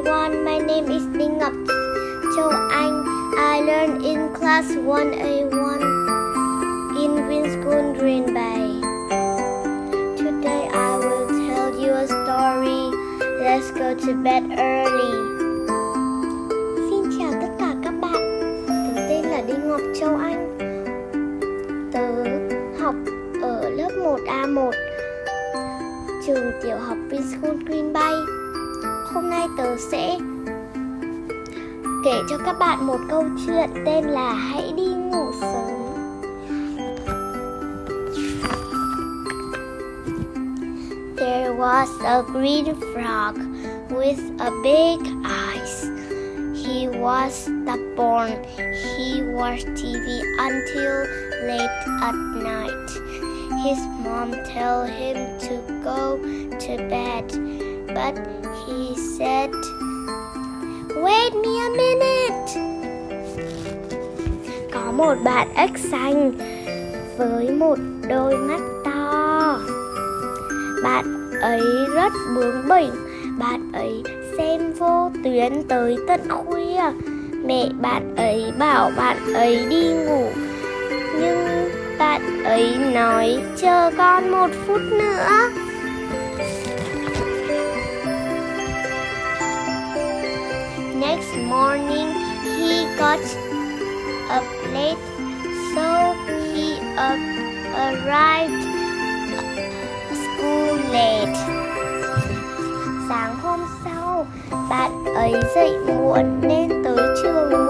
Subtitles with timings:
[0.00, 0.44] everyone.
[0.44, 1.52] My name is Đinh Ngọc
[2.36, 3.04] Châu Anh.
[3.36, 5.80] I learn in class 1A1
[6.96, 8.80] in Winschool Green Bay.
[10.16, 12.82] Today I will tell you a story.
[13.44, 15.12] Let's go to bed early.
[16.90, 18.20] Xin chào tất cả các bạn.
[18.68, 20.58] Tớ tên là Đinh Ngọc Châu Anh.
[21.92, 22.06] Tớ
[22.80, 22.94] học
[23.42, 24.72] ở lớp 1A1
[26.26, 28.39] trường tiểu học Winschool Green Bay.
[29.14, 30.18] Hôm nay tớ sẽ
[32.04, 35.70] kể cho các bạn một câu chuyện tên là Hãy đi ngủ sớm.
[41.16, 42.64] There was a green
[42.94, 43.34] frog
[43.88, 45.84] with a big eyes.
[46.64, 48.44] He was stubborn.
[48.96, 51.06] He watched TV until
[51.46, 52.90] late at night.
[53.64, 56.18] His mom told him to go
[56.60, 57.24] to bed,
[57.94, 58.14] but
[58.66, 59.50] he said,
[60.96, 62.50] Wait me a minute.
[64.72, 66.32] Có một bạn ếch xanh
[67.18, 69.58] với một đôi mắt to.
[70.82, 71.60] Bạn ấy
[71.94, 72.90] rất bướng bỉnh,
[73.38, 74.02] bạn ấy
[74.38, 76.82] xem vô tuyến tới tận khuya.
[77.44, 80.26] Mẹ bạn ấy bảo bạn ấy đi ngủ,
[81.20, 85.26] nhưng bạn ấy nói chờ con một phút nữa.
[91.50, 93.18] Morning, he got
[94.30, 95.02] up late,
[95.74, 96.14] so
[96.54, 97.18] he uh,
[97.86, 98.62] arrived
[100.14, 101.38] school late.
[103.08, 104.26] Sáng hôm sau,
[104.70, 107.69] bạn ấy dậy muộn nên tới trường muộn.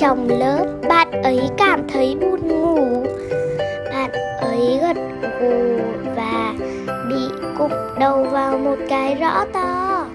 [0.00, 3.06] Trong lớp, bạn ấy cảm thấy buồn ngủ.
[3.92, 4.10] Bạn
[4.40, 4.96] ấy gật
[5.40, 5.78] gù
[6.16, 6.54] và
[7.08, 10.06] bị cục đầu vào một cái rõ to.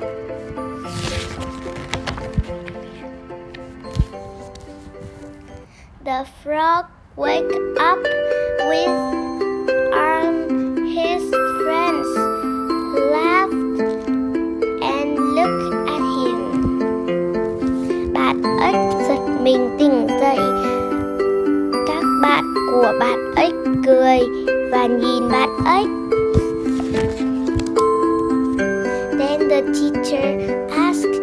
[6.06, 6.84] The frog
[7.16, 8.00] wake up
[8.58, 9.05] with
[22.76, 23.54] của bạn ếch
[23.86, 24.20] cười
[24.72, 25.88] và nhìn bạn ếch.
[29.20, 31.16] Then the teacher asked,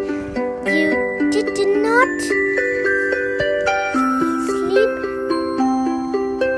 [0.65, 0.93] "You
[1.31, 2.07] did not
[4.47, 4.89] sleep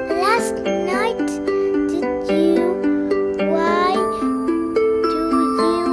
[0.09, 1.29] last night,
[1.89, 2.75] did you?
[3.37, 3.95] Why
[5.03, 5.21] do
[5.59, 5.85] you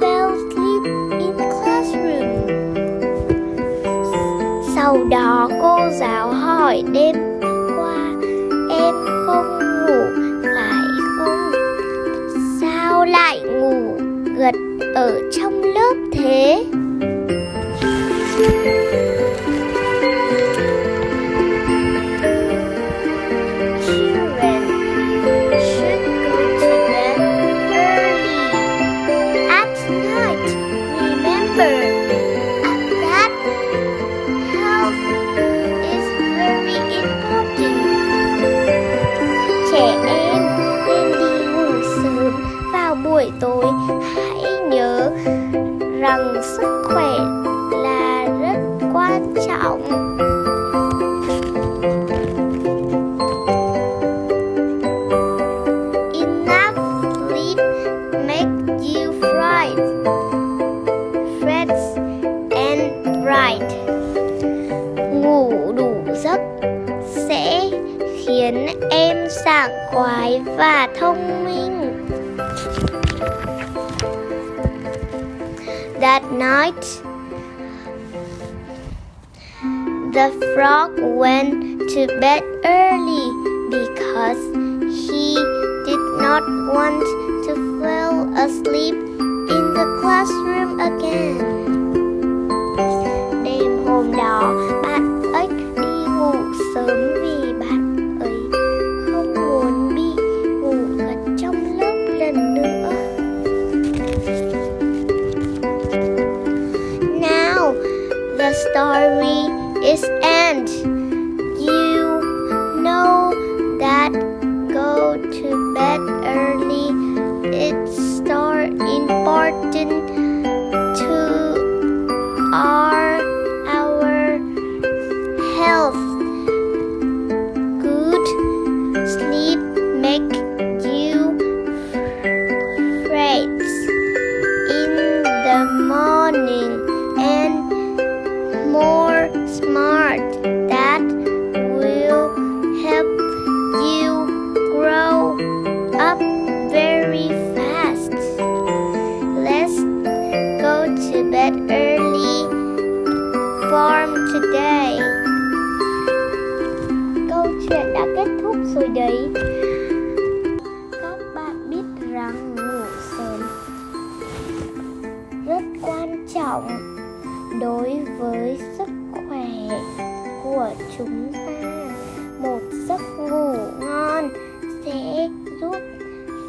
[0.00, 0.82] fell asleep
[1.20, 2.28] in classroom?"
[4.74, 7.25] Sau đó cô giáo hỏi đêm
[14.36, 14.54] gật
[14.94, 16.64] ở trong lớp thế?
[23.86, 24.62] Children
[25.60, 27.18] should go to bed
[27.72, 28.28] early
[29.48, 30.42] at night.
[31.00, 31.74] Remember
[33.02, 33.30] that
[34.52, 35.02] health
[35.92, 37.78] is very important.
[39.72, 40.42] Trẻ em
[40.86, 41.68] nên đi ngủ
[42.02, 42.32] sớm
[42.72, 43.64] vào buổi tối.
[46.06, 47.18] Rằng sức khỏe
[47.82, 49.82] là rất quan trọng.
[56.14, 56.76] Enough
[57.28, 57.58] sleep
[58.26, 59.76] make you fresh
[62.50, 62.82] and
[63.24, 63.70] bright.
[65.12, 66.40] Ngủ đủ giấc
[67.28, 67.70] sẽ
[68.24, 71.55] khiến em sảng khoái và thông minh.
[76.06, 76.82] That night,
[80.14, 83.26] the frog went to bed early
[83.74, 84.38] because
[85.02, 85.34] he
[85.84, 87.02] did not want
[87.48, 91.65] to fall asleep in the classroom again.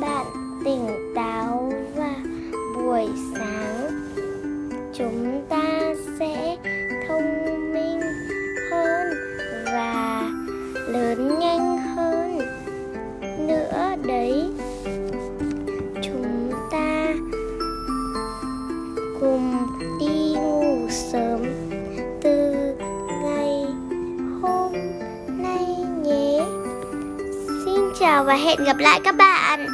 [0.02, 0.26] Bạn
[0.66, 1.07] tỉnh
[28.28, 29.67] và hẹn gặp lại các bạn.